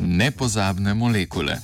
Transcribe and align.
Nepozabne 0.00 0.94
molekule. 0.94 1.60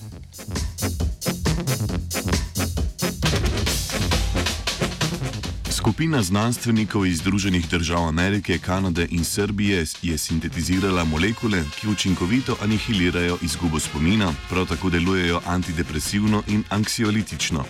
Skupina 5.84 6.22
znanstvenikov 6.22 7.06
iz 7.06 7.18
Združenih 7.18 7.68
držav 7.68 8.08
Amerike, 8.08 8.58
Kanade 8.58 9.06
in 9.10 9.24
Srbije 9.24 9.84
je 10.02 10.18
sintetizirala 10.18 11.04
molekule, 11.04 11.64
ki 11.80 11.88
učinkovito 11.88 12.56
anihilirajo 12.62 13.36
izgubo 13.42 13.80
spomina, 13.80 14.32
prav 14.48 14.66
tako 14.66 14.90
delujejo 14.90 15.40
antidepresivno 15.46 16.42
in 16.48 16.64
anksiolitično. 16.70 17.64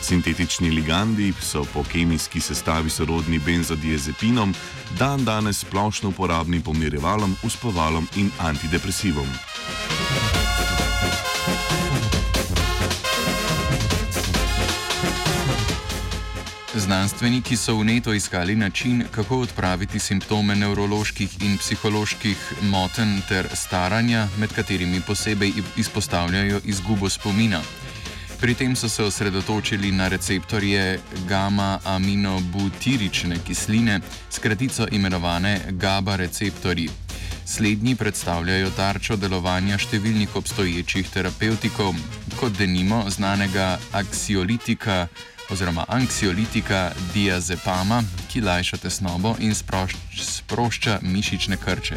Sintetični 0.00 0.70
ligandi 0.70 1.32
so 1.40 1.64
po 1.74 1.84
kemijski 1.92 2.40
sestavi 2.40 2.90
sorodni 2.90 3.38
benzodiazepinom, 3.38 4.54
dan 4.98 5.24
danes 5.24 5.58
splošno 5.58 6.08
uporabni 6.08 6.60
pomirjevalom, 6.60 7.36
uspavalom 7.42 8.08
in 8.16 8.30
antidepresivom. 8.38 9.28
Znanstveniki 16.74 17.54
so 17.56 17.78
v 17.78 17.84
neto 17.84 18.14
iskali 18.14 18.56
način, 18.56 19.04
kako 19.10 19.38
odpraviti 19.38 19.98
simptome 19.98 20.56
nevroloških 20.56 21.42
in 21.42 21.58
psiholoških 21.58 22.52
motenj 22.62 23.20
ter 23.28 23.48
staranja, 23.54 24.28
med 24.38 24.52
katerimi 24.52 25.00
posebej 25.06 25.52
izpostavljajo 25.76 26.60
izgubo 26.64 27.08
spomina. 27.08 27.60
Pri 28.40 28.54
tem 28.54 28.76
so 28.76 28.88
se 28.88 29.04
osredotočili 29.04 29.92
na 29.92 30.08
receptorje 30.08 31.00
gamma-aminobutirične 31.28 33.36
kisline, 33.46 34.00
skratico 34.30 34.86
imenovane 34.90 35.60
GABA 35.70 36.16
receptorji. 36.16 36.90
Slednji 37.46 37.96
predstavljajo 37.96 38.70
tarčo 38.70 39.16
delovanja 39.16 39.78
številnih 39.78 40.36
obstoječih 40.36 41.08
terapevtikov, 41.08 41.94
kot 42.40 42.52
denimo 42.58 43.10
znanega 43.10 43.78
aksiolitika 43.92 45.06
oziroma 45.54 45.84
anksiolitika 45.88 46.92
diazepama, 47.14 48.02
ki 48.32 48.40
lajša 48.40 48.76
tesnobo 48.76 49.36
in 49.38 49.54
sprošč, 49.54 49.96
sprošča 50.18 50.98
mišične 51.02 51.56
krče. 51.56 51.96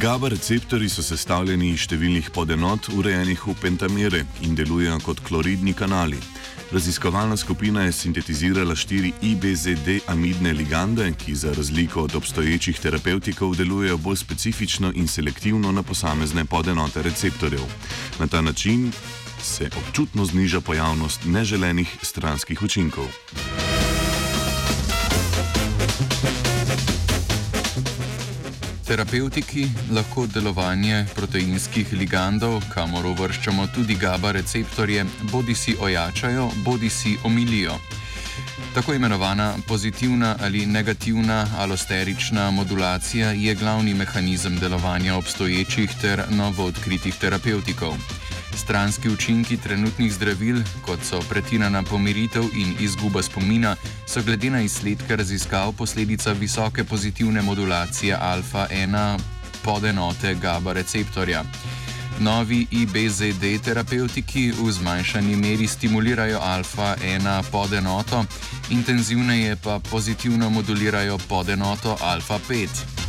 GABA 0.00 0.28
receptori 0.28 0.88
so 0.88 1.02
sestavljeni 1.02 1.72
iz 1.74 1.88
številnih 1.88 2.30
podenot, 2.30 2.92
urejenih 2.94 3.42
v 3.48 3.56
pentamere 3.58 4.22
in 4.46 4.54
delujejo 4.54 5.00
kot 5.02 5.24
kloridni 5.26 5.74
kanali. 5.74 6.20
Raziskovalna 6.72 7.36
skupina 7.36 7.82
je 7.82 7.92
sintetizirala 7.92 8.74
štiri 8.74 9.12
IBZD 9.22 9.88
amidne 10.06 10.52
ligande, 10.52 11.12
ki 11.24 11.34
za 11.34 11.52
razliko 11.52 12.02
od 12.02 12.14
obstoječih 12.14 12.80
terapevtikov 12.80 13.56
delujejo 13.56 13.96
bolj 13.96 14.16
specifično 14.16 14.92
in 14.94 15.08
selektivno 15.08 15.72
na 15.72 15.82
posamezne 15.82 16.44
podenote 16.44 17.02
receptorjev. 17.02 17.60
Na 18.18 18.26
ta 18.26 18.40
način 18.40 18.92
se 19.42 19.70
občutno 19.76 20.24
zniža 20.24 20.60
pojavnost 20.60 21.20
neželenih 21.24 21.96
stranskih 22.02 22.62
učinkov. 22.62 23.04
Terapeutiki 28.90 29.68
lahko 29.94 30.24
delovanje 30.26 31.04
proteinskih 31.14 31.92
ligandov, 31.94 32.56
kamor 32.72 33.04
uvrščamo 33.12 33.68
tudi 33.70 33.94
GABA 33.94 34.32
receptorje, 34.34 35.04
bodi 35.30 35.54
si 35.54 35.76
ojačajo, 35.78 36.48
bodi 36.66 36.90
si 36.90 37.12
omilijo. 37.24 37.76
Tako 38.74 38.94
imenovana 38.94 39.52
pozitivna 39.68 40.32
ali 40.42 40.66
negativna 40.66 41.46
alosterična 41.58 42.50
modulacija 42.50 43.30
je 43.30 43.54
glavni 43.54 43.94
mehanizem 43.94 44.58
delovanja 44.58 45.14
obstoječih 45.14 45.90
ter 46.00 46.24
novo 46.30 46.66
odkritih 46.66 47.14
terapevtikov. 47.14 47.94
Stranski 48.54 49.08
učinki 49.08 49.56
trenutnih 49.56 50.12
zdravil, 50.12 50.62
kot 50.82 51.00
so 51.04 51.20
pretirana 51.28 51.82
pomiritev 51.82 52.44
in 52.54 52.74
izguba 52.80 53.22
spomina, 53.22 53.76
so 54.06 54.22
glede 54.22 54.50
na 54.50 54.60
izsledke 54.62 55.16
raziskav 55.16 55.72
posledica 55.72 56.32
visoke 56.32 56.84
pozitivne 56.84 57.42
modulacije 57.42 58.18
alfa-1 58.20 59.18
podenote 59.64 60.34
GABA 60.34 60.72
receptorja. 60.72 61.44
Novi 62.20 62.66
IBZD 62.70 63.64
terapeutiki 63.64 64.52
v 64.52 64.72
zmanjšani 64.72 65.36
meri 65.36 65.66
stimulirajo 65.66 66.40
alfa-1 66.40 67.42
podenoto, 67.50 68.24
intenzivneje 68.70 69.56
pa 69.56 69.78
pozitivno 69.90 70.50
modulirajo 70.50 71.18
podenoto 71.28 71.96
alfa-5. 72.00 72.99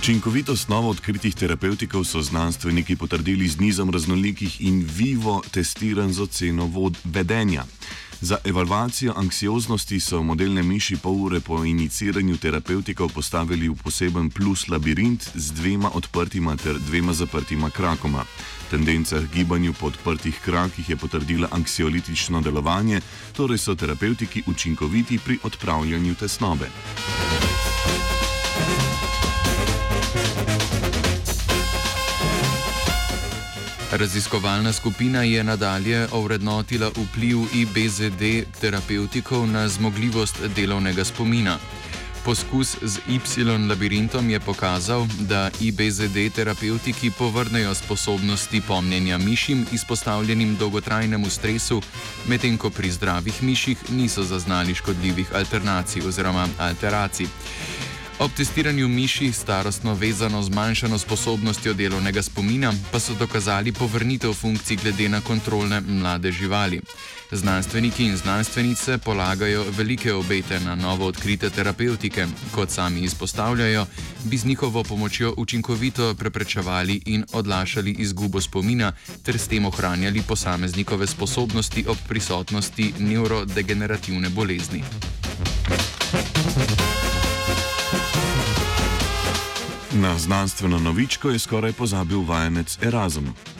Učinkovitost 0.00 0.68
novo 0.68 0.88
odkritih 0.88 1.34
terapevtikov 1.34 2.06
so 2.08 2.22
znanstveniki 2.24 2.96
potrdili 2.96 3.48
z 3.48 3.60
nizom 3.60 3.90
raznolikih 3.90 4.60
in 4.64 4.80
vivo 4.96 5.42
testiran 5.52 6.12
z 6.12 6.22
oceno 6.22 6.64
vedenja. 7.04 7.64
Za 8.20 8.38
evalvacijo 8.44 9.12
anksioznosti 9.16 10.00
so 10.00 10.22
modelne 10.22 10.62
miši 10.62 10.96
pol 10.96 11.12
ure 11.12 11.40
po 11.40 11.64
iniciranju 11.64 12.36
terapevtikov 12.36 13.12
postavili 13.12 13.68
v 13.68 13.76
poseben 13.84 14.30
plus 14.30 14.68
labirint 14.68 15.28
z 15.34 15.52
dvema 15.52 15.90
odprtima 15.94 16.56
ter 16.56 16.78
dvema 16.78 17.12
zaprtima 17.12 17.70
krakoma. 17.70 18.24
Tendenca 18.70 19.20
k 19.20 19.34
gibanju 19.34 19.72
po 19.72 19.86
odprtih 19.86 20.40
krakih 20.44 20.90
je 20.90 20.96
potrdila 20.96 21.48
anksiolitično 21.52 22.40
delovanje, 22.40 23.00
torej 23.36 23.58
so 23.58 23.74
terapevtiki 23.74 24.42
učinkoviti 24.46 25.18
pri 25.18 25.38
odpravljanju 25.44 26.14
tesnobe. 26.14 26.70
Raziskovalna 33.92 34.72
skupina 34.72 35.22
je 35.22 35.44
nadalje 35.44 36.08
ovrednotila 36.12 36.88
vpliv 36.88 37.38
IBZD 37.54 38.22
terapevtikov 38.60 39.46
na 39.46 39.68
zmogljivost 39.68 40.36
delovnega 40.56 41.04
spomina. 41.04 41.58
Poskus 42.24 42.76
z 42.82 42.98
Y 43.08 43.68
labirintom 43.68 44.30
je 44.30 44.40
pokazal, 44.40 45.06
da 45.20 45.50
IBZD 45.60 46.34
terapevtiki 46.34 47.10
povrnejo 47.18 47.74
sposobnosti 47.74 48.60
pomnjenja 48.60 49.18
mišim 49.18 49.66
izpostavljenim 49.72 50.56
dolgotrajnemu 50.56 51.30
stresu, 51.30 51.82
medtem 52.28 52.58
ko 52.58 52.70
pri 52.70 52.90
zdravih 52.90 53.42
miših 53.42 53.90
niso 53.90 54.22
zaznali 54.22 54.74
škodljivih 54.74 55.34
alternacij 55.34 56.02
oziroma 56.06 56.48
alteracij. 56.58 57.26
Ob 58.20 58.30
testiranju 58.36 58.88
miši 58.88 59.32
starostno 59.32 59.94
vezano 59.94 60.42
zmanjšano 60.42 60.98
sposobnostjo 60.98 61.72
delovnega 61.74 62.22
spomina 62.22 62.72
pa 62.92 63.00
so 63.00 63.14
dokazali 63.14 63.72
povrnitev 63.72 64.32
funkcij 64.32 64.76
glede 64.76 65.08
na 65.08 65.20
kontrolne 65.20 65.80
mlade 65.80 66.32
živali. 66.32 66.80
Znanstveniki 67.32 68.04
in 68.04 68.16
znanstvenice 68.16 68.98
polagajo 68.98 69.64
velike 69.70 70.12
obete 70.14 70.60
na 70.60 70.74
novo 70.74 71.06
odkrite 71.06 71.50
terapeutike, 71.50 72.26
kot 72.54 72.70
sami 72.70 73.00
izpostavljajo, 73.00 73.86
bi 74.24 74.36
z 74.36 74.44
njihovo 74.44 74.84
pomočjo 74.84 75.34
učinkovito 75.36 76.14
preprečevali 76.14 77.00
in 77.06 77.24
odlašali 77.32 77.90
izgubo 77.98 78.40
spomina 78.40 78.92
ter 79.22 79.38
s 79.38 79.48
tem 79.48 79.64
ohranjali 79.64 80.22
posameznikove 80.22 81.06
sposobnosti 81.06 81.84
ob 81.88 81.96
prisotnosti 82.08 82.92
nevrodegenerativne 82.98 84.28
bolezni. 84.28 84.84
Na 90.00 90.18
znanstveno 90.18 90.78
novičko 90.78 91.30
je 91.30 91.38
skoraj 91.38 91.72
pozabil 91.72 92.22
vajenec 92.24 92.78
Erasmus. 92.82 93.50